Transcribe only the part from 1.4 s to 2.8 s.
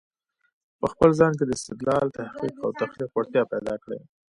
د استدلال، تحقیق او